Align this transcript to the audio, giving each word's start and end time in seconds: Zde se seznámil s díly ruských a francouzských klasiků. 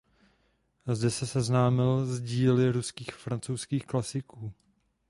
Zde 0.93 1.09
se 1.11 1.27
seznámil 1.27 2.05
s 2.05 2.21
díly 2.21 2.71
ruských 2.71 3.09
a 3.13 3.17
francouzských 3.17 3.85
klasiků. 3.85 4.53